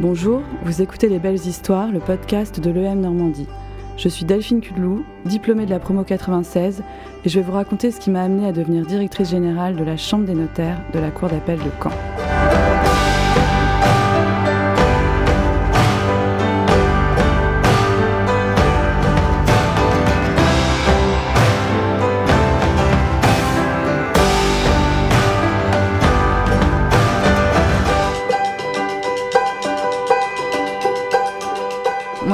[0.00, 3.46] Bonjour, vous écoutez Les Belles Histoires, le podcast de l'EM Normandie.
[3.98, 6.82] Je suis Delphine Cudlou, diplômée de la promo 96,
[7.22, 9.98] et je vais vous raconter ce qui m'a amenée à devenir directrice générale de la
[9.98, 12.39] Chambre des notaires de la Cour d'appel de Caen.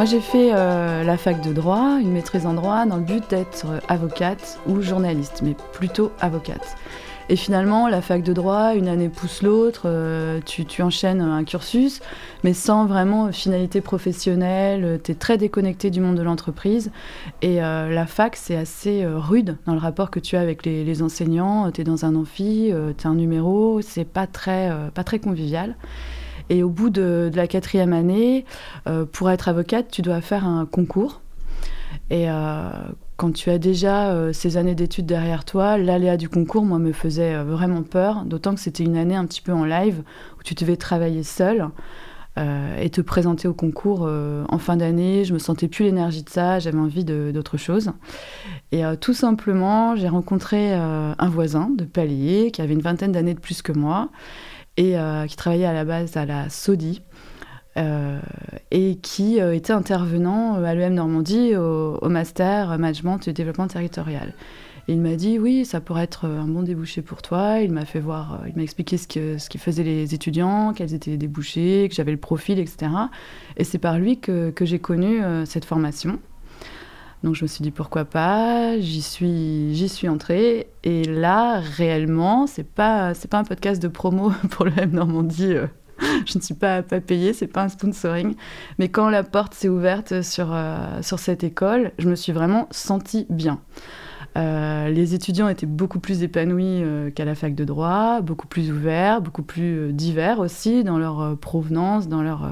[0.07, 3.67] J'ai fait euh, la fac de droit, une maîtrise en droit, dans le but d'être
[3.89, 6.77] avocate ou journaliste, mais plutôt avocate.
[7.29, 12.01] Et finalement, la fac de droit, une année pousse l'autre, euh, tu, enchaînes un cursus,
[12.45, 16.93] mais sans vraiment finalité professionnelle, tu es très déconnecté du monde de l'entreprise.
[17.43, 21.03] Et euh, la fac, c'est assez rude dans le rapport que tu as avec les,
[21.03, 21.69] enseignants.
[21.73, 24.71] Tu es dans un amphi, tu as un numéro, c'est pas très
[25.21, 25.75] convivial.
[26.49, 28.45] Et au bout de, la quatrième année,
[28.87, 31.21] euh, pour être avocate, tu dois faire un concours.
[32.11, 32.71] Et euh,
[33.17, 36.93] quand tu as déjà euh, ces années d'études derrière toi, l'aléa du concours, moi, me
[36.93, 40.03] faisait vraiment peur, d'autant que c'était une année un petit peu en live,
[40.39, 41.69] où tu devais travailler seul.
[42.79, 45.25] et te présenter au concours en fin d'année.
[45.25, 47.93] Je me sentais plus l'énergie de ça, j'avais envie d'autre chose.
[48.73, 53.41] Et tout simplement, j'ai rencontré un voisin de palier qui avait une vingtaine d'années de
[53.41, 54.11] plus que moi
[54.77, 57.03] et euh, qui travaillait à la base à la SODI.
[57.79, 58.19] Euh,
[58.71, 64.33] et qui euh, était intervenant à l'EM Normandie au, Master Management et Développement Territorial.
[64.89, 67.61] Il m'a dit oui, ça pourrait être un bon débouché pour toi.
[67.61, 70.95] Il m'a fait voir, il m'a expliqué ce que ce qu'ils faisaient les étudiants, quels
[70.95, 72.91] étaient les débouchés, que j'avais le profil, etc.
[73.59, 76.19] Et c'est par lui que, que j'ai connu cette formation.
[77.27, 80.69] Donc je me suis dit pourquoi pas, j'y suis, entrée.
[80.85, 85.55] Et là, réellement, c'est pas, pas un podcast de promo pour le M Normandie.
[85.55, 85.67] Euh,
[86.25, 88.37] je ne suis pas, pas payée, c'est pas un sponsoring.
[88.79, 92.69] Mais quand la porte s'est ouverte sur, euh, sur cette école, je me suis vraiment
[92.71, 93.59] sentie bien.
[94.37, 96.83] Euh, les étudiants étaient beaucoup plus épanouis
[97.15, 102.09] qu'à la fac de droit, beaucoup plus ouverts, beaucoup plus divers aussi dans leur provenance,
[102.09, 102.49] dans leur,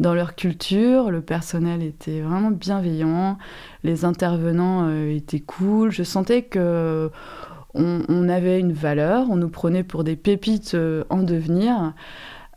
[0.00, 1.10] dans leur culture.
[1.10, 3.38] Le personnel était vraiment bienveillant,
[3.84, 5.90] les intervenants euh, étaient cool.
[5.90, 7.10] Je sentais que
[7.74, 11.94] on, avait une valeur, on nous prenait pour des pépites euh, en devenir.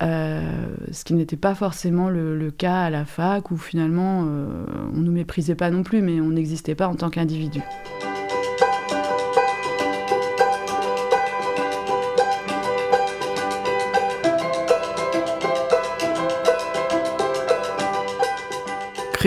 [0.02, 0.42] Euh,
[0.92, 5.54] ce qui n'était pas forcément le, cas à la fac où finalement on nous méprisait
[5.54, 7.62] pas non plus, mais on n'existait pas en tant qu'individu.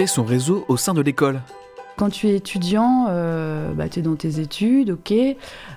[0.07, 1.41] Son réseau au sein de l'école.
[1.97, 5.15] Quand tu es étudiant, euh, bah, tu es dans tes études, ok,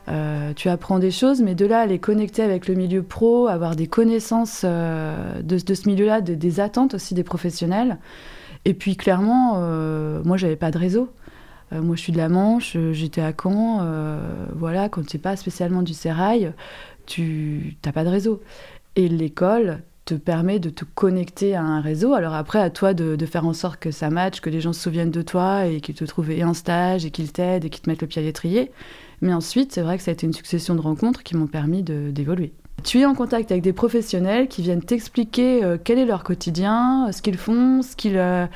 [0.08, 3.76] euh, tu apprends des choses, mais de là les connecter avec le milieu pro, avoir
[3.76, 8.00] des connaissances euh, de, ce milieu-là, des attentes aussi des professionnels.
[8.66, 9.62] Et puis clairement,
[10.26, 11.10] moi j'avais pas de réseau.
[11.72, 13.88] moi je suis de la Manche, j'étais à Caen,
[14.56, 16.52] voilà, quand tu n'es pas spécialement du Sérail,
[17.06, 18.42] tu n'as pas de réseau.
[18.98, 22.14] Et l'école, te permet de te connecter à un réseau.
[22.14, 24.80] Alors après, à toi de, faire en sorte que ça matche, que les gens se
[24.80, 27.90] souviennent de toi et qu'ils te trouvent un stage et qu'ils t'aident et qu'ils te
[27.90, 28.72] mettent le pied à l'étrier.
[29.22, 31.84] Mais ensuite, c'est vrai que ça a été une succession de rencontres qui m'ont permis
[31.84, 32.54] d'évoluer.
[32.84, 37.12] Tu es en contact avec des professionnels qui viennent t'expliquer euh, quel est leur quotidien,
[37.12, 38.48] ce qu'ils font, ce qu'ils euh,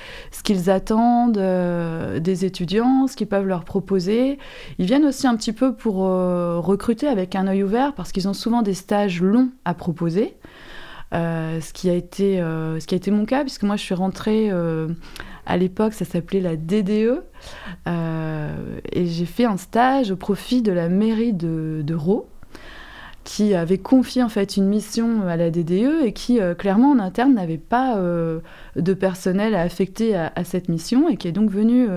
[0.68, 4.38] attendent euh, des étudiants, ce qu'ils peuvent leur proposer.
[4.78, 8.34] Ils viennent aussi un petit peu pour recruter avec un œil ouvert parce qu'ils ont
[8.34, 10.38] souvent des stages longs à proposer.
[11.14, 13.82] Euh, ce, qui a été, euh, ce qui a été mon cas, puisque moi je
[13.82, 14.88] suis rentrée euh,
[15.46, 17.22] à l'époque, ça s'appelait la DDE,
[18.94, 21.98] et j'ai fait un stage au profit de la mairie de, de
[23.24, 27.34] qui avait confié en fait une mission à la DDE et qui clairement en interne
[27.34, 31.88] n'avait pas de personnel à affecter à, cette mission et qui est donc venu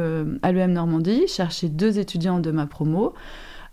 [0.42, 3.14] à l'EM Normandie chercher deux étudiants de ma promo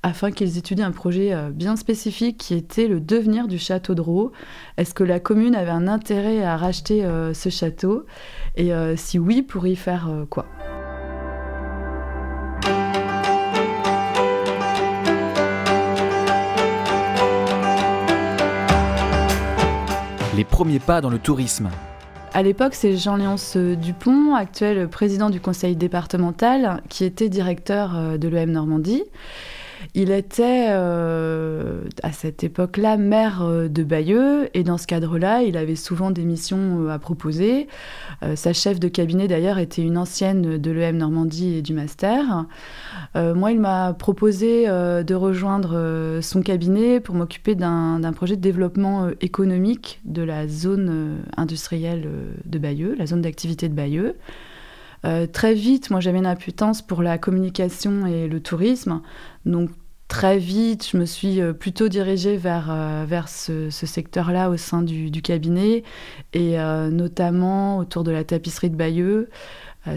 [0.04, 4.02] afin qu'ils étudient un projet euh, bien spécifique qui était le devenir du château de
[4.02, 4.32] Roux.
[4.78, 8.06] Est-ce que la commune avait un intérêt à racheter euh, ce château?
[8.56, 10.46] Et euh, si oui, pour y faire quoi?
[20.36, 21.70] Les premiers pas dans le tourisme.
[22.34, 28.52] À l'époque, c'est Jean-Léonce Dupont, actuel président du conseil départemental, qui était directeur de l'EM
[28.52, 29.04] Normandie.
[29.94, 35.58] Il était euh, à cette époque-là maire euh, de Bayeux et dans ce cadre-là, il
[35.58, 37.68] avait souvent des missions euh, à proposer.
[38.36, 42.46] sa chef de cabinet d'ailleurs était une ancienne de l'EM Normandie et du master.
[43.16, 50.00] moi, il m'a proposé de rejoindre son cabinet pour m'occuper d'un projet de développement économique
[50.06, 52.08] de la zone industrielle
[52.46, 54.16] de Bayeux, la zone d'activité de Bayeux.
[55.32, 59.02] Très vite, moi j'avais une imputance pour la communication et le tourisme.
[59.46, 59.70] Donc
[60.12, 64.82] très vite, je me suis euh, plutôt dirigée vers, euh, vers ce, secteur-là au sein
[64.82, 65.84] du, cabinet,
[66.34, 69.30] et euh, notamment autour de la tapisserie de Bayeux,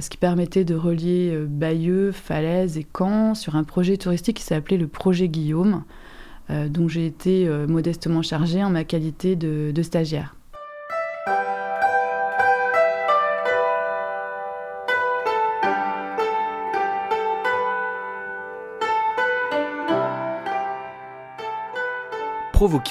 [0.00, 4.78] ce qui permettait de relier Bayeux, Falaise et Caen sur un projet touristique qui s'appelait
[4.78, 5.84] le projet Guillaume,
[6.48, 10.36] dont j'ai été modestement chargée en ma qualité de stagiaire.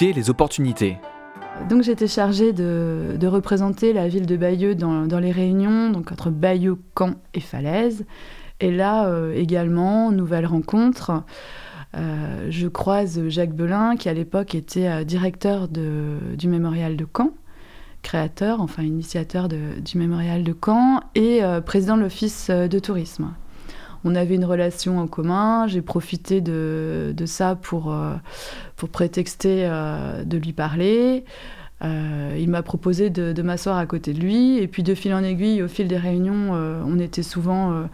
[0.00, 0.98] Les opportunités.
[1.68, 6.78] Donc j'étais chargée de, représenter la ville de Bayeux dans, les réunions, donc entre Bayeux,
[6.96, 8.04] Caen et Falaise.
[8.60, 11.24] Et là euh, également, nouvelle rencontre.
[11.96, 17.30] Euh, je croise Jacques Belin, qui à l'époque était euh, directeur du mémorial de Caen,
[18.02, 23.30] créateur, enfin initiateur du mémorial de Caen, et président de l'office de tourisme
[24.04, 25.66] on avait une relation en commun.
[25.66, 28.14] J'ai profité de, ça pour, euh,
[28.76, 31.24] pour prétexter euh, de lui parler.
[31.82, 34.58] Euh, il m'a proposé de, m'asseoir à côté de lui.
[34.58, 37.84] Et puis de fil en aiguille, au fil des réunions, on était souvent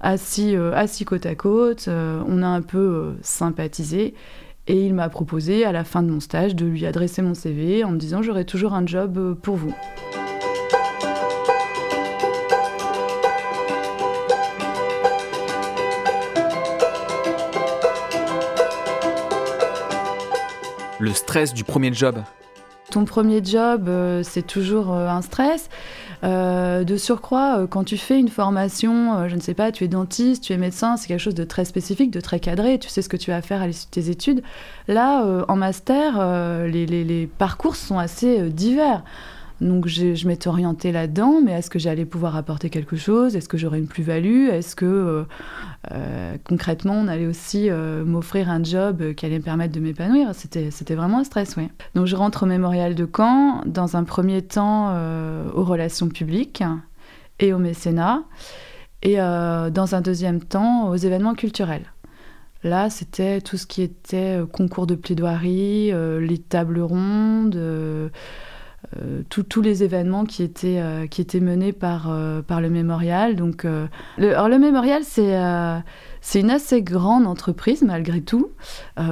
[0.00, 1.88] assis, assis côte à côte.
[1.88, 4.14] on a un peu sympathisé.
[4.66, 7.84] Et il m'a proposé à la fin de mon stage de lui adresser mon CV
[7.84, 9.74] en me disant j'aurai toujours un job pour vous.
[21.14, 22.22] Stress du premier job
[22.90, 25.68] ton premier job, euh, c'est toujours euh, un stress.
[26.22, 30.44] Euh, de surcroît, quand tu fais une formation, je ne sais pas, tu es dentiste,
[30.44, 33.10] tu es médecin, c'est quelque chose de très spécifique, de très cadré, tu sais ce
[33.10, 34.42] que tu vas faire à l'issue de tes études.
[34.88, 39.02] Là, en master, les, parcours sont assez divers.
[39.64, 43.34] Donc je m'étais orientée là-dedans, mais est-ce que j'allais pouvoir apporter quelque chose?
[43.34, 44.50] Est-ce que j'aurais une plus-value?
[44.50, 45.24] Est-ce que euh,
[45.90, 50.32] euh, concrètement on allait aussi euh, m'offrir un job qui allait me permettre de m'épanouir?
[50.34, 51.70] C'était vraiment un stress, oui.
[51.94, 54.94] Donc je rentre au mémorial de Caen, dans un premier temps
[55.54, 56.62] aux relations publiques
[57.40, 58.22] et au mécénat,
[59.02, 61.86] et dans un deuxième temps aux événements culturels.
[62.64, 65.90] Là, c'était tout ce qui était concours de plaidoirie,
[66.20, 67.58] les tables rondes
[69.28, 73.36] tous les événements qui étaient, euh, qui étaient menés par, euh, par le mémorial.
[73.36, 73.66] Donc,
[74.18, 75.34] alors le mémorial, c'est
[76.26, 78.50] c'est une assez grande entreprise malgré tout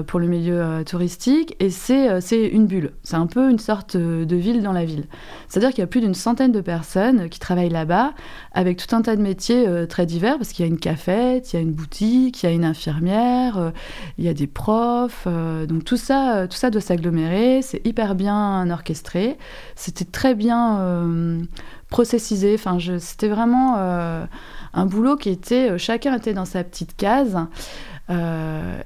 [0.07, 2.93] pour le milieu touristique et c'est une bulle.
[3.03, 5.05] C'est un peu une sorte de ville dans la ville.
[5.47, 8.15] C'est-à-dire qu'il y a plus d'une centaine de personnes qui travaillent là-bas
[8.53, 11.57] avec tout un tas de métiers très divers parce qu'il y a une cafette, il
[11.57, 13.73] y a une boutique, il y a une infirmière,
[14.17, 15.29] il y a des profs.
[15.69, 17.61] donc tout ça, tout ça doit s'agglomérer.
[17.61, 19.37] C'est hyper bien orchestré.
[19.77, 21.43] C'était très bien euh,
[21.93, 22.55] processisé.
[22.55, 24.25] Enfin, c'était vraiment euh,
[24.73, 25.73] un boulot qui était.
[25.73, 27.39] Euh, chacun était dans sa petite case.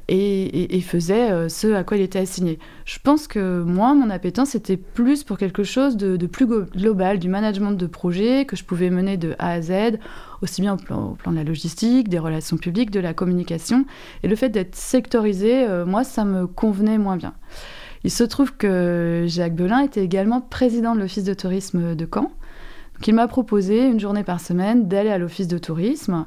[0.09, 2.61] et, faisait ce à quoi il était assigné.
[2.85, 7.29] Je pense que moi, mon appétence était plus pour quelque chose de, plus global, du
[7.29, 9.99] management de projet que je pouvais mener de A à Z,
[10.43, 13.85] aussi bien au plan, de la logistique, des relations publiques, de la communication.
[14.23, 17.35] Et le fait d'être sectorisé, moi, ça me convenait moins bien.
[18.05, 22.31] Il se trouve que Jacques Belin était également président de l'Office de tourisme de Caen.
[22.97, 26.25] Donc il m'a proposé une journée par semaine d'aller à l'Office de tourisme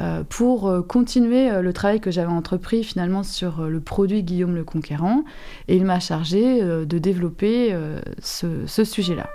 [0.00, 4.56] euh, pour euh, continuer euh, le travail que j'avais entrepris finalement sur le produit Guillaume
[4.56, 5.24] le Conquérant.
[5.68, 7.76] Et il m'a chargé de développer
[8.20, 9.28] ce sujet-là.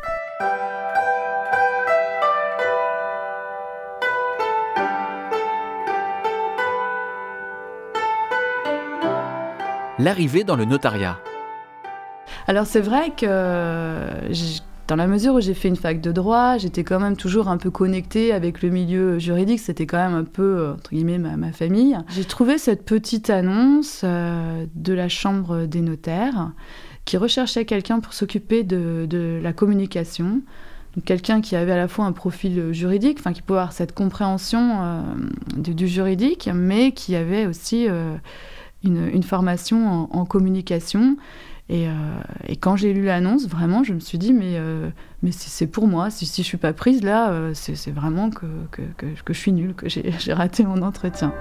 [9.97, 11.17] L'arrivée dans le notariat.
[12.47, 13.25] Alors c'est vrai que
[14.87, 17.57] dans la mesure où j'ai fait une fac de droit, j'étais quand même toujours un
[17.57, 21.97] peu connectée avec le milieu juridique, c'était quand même un peu, entre guillemets, ma, famille.
[22.09, 26.51] J'ai trouvé cette petite annonce euh, de la Chambre des notaires
[27.05, 30.41] qui recherchait quelqu'un pour s'occuper de, la communication.
[31.05, 34.79] quelqu'un qui avait à la fois un profil juridique, enfin qui pouvait avoir cette compréhension
[34.81, 35.01] euh,
[35.55, 38.15] du, juridique, mais qui avait aussi euh,
[38.87, 41.17] une, formation en, communication.
[41.71, 44.89] Euh, et, quand j'ai lu l'annonce, vraiment, je me suis dit, mais, euh,
[45.23, 48.45] mais c'est pour moi, si, si je suis pas prise là, euh, c'est vraiment que,
[48.71, 51.33] que, que, que, je suis nulle, que j'ai raté mon entretien.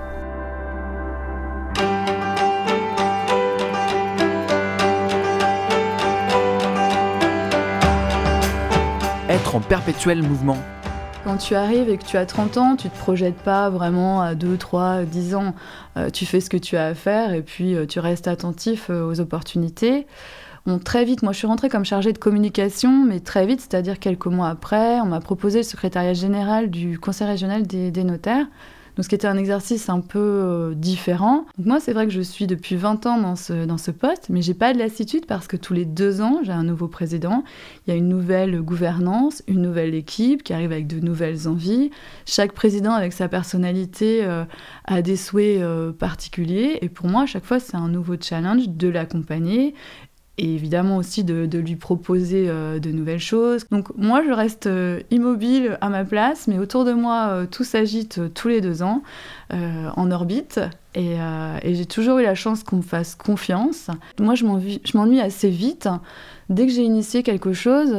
[9.28, 10.58] Être en perpétuel mouvement,
[11.24, 14.34] quand tu arrives et que tu as 30 ans, tu te projettes pas vraiment à
[14.34, 15.54] 2, 3, 10 ans.
[15.96, 18.90] Euh, tu fais ce que tu as à faire et puis euh, tu restes attentif
[18.90, 20.06] euh, aux opportunités.
[20.84, 24.26] Très vite, moi je suis rentrée comme chargée de communication, mais très vite, c'est-à-dire quelques
[24.26, 28.46] mois après, on m'a proposé le secrétariat général du Conseil régional des notaires.
[28.96, 31.46] Donc, ce qui était un exercice un peu euh, différent.
[31.58, 34.40] Moi, c'est vrai que je suis depuis 20 ans dans ce, dans ce poste, mais
[34.40, 37.42] j'ai pas de lassitude parce que tous les deux ans, j'ai un nouveau président,
[37.86, 41.90] il y a une nouvelle gouvernance, une nouvelle équipe qui arrive avec de nouvelles envies.
[42.24, 44.44] Chaque président, avec sa personnalité, euh,
[44.84, 46.78] a des souhaits euh, particuliers.
[46.82, 49.74] Et pour moi, à chaque fois, c'est un nouveau challenge de l'accompagner
[50.36, 53.66] et évidemment aussi de, lui proposer euh, de nouvelles choses.
[53.70, 57.62] Donc moi, je reste euh, immobile à ma place, mais autour de moi, euh, tout
[57.62, 59.02] s'agite tous les deux ans
[59.50, 60.60] en orbite.
[60.96, 61.16] Et,
[61.64, 63.88] j'ai toujours eu la chance qu'on me fasse confiance.
[64.18, 64.44] Moi, je
[64.96, 65.88] m'ennuie assez vite.
[66.48, 67.94] Dès que j'ai initié quelque chose,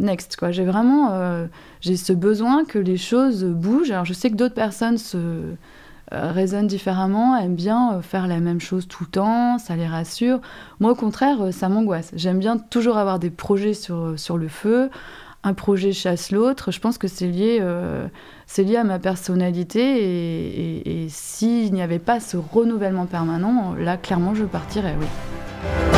[0.00, 0.36] next.
[0.36, 0.50] quoi.
[0.50, 1.46] J'ai vraiment
[1.82, 3.92] ce besoin que les choses bougent.
[3.92, 5.18] Alors je sais que d'autres personnes se
[6.12, 10.40] raisonnent différemment, aiment bien euh, faire la même chose tout le temps, ça les rassure.
[10.80, 12.10] Moi, au contraire, euh, ça m'angoisse.
[12.14, 14.90] J'aime bien toujours avoir des projets sur, sur le feu.
[15.44, 16.72] Un projet chasse l'autre.
[16.72, 18.08] Je pense que c'est lié, euh,
[18.46, 19.80] c'est lié à ma personnalité.
[19.80, 25.97] Et, et- et s'il n'y avait pas ce renouvellement permanent, là, clairement, je partirais, oui.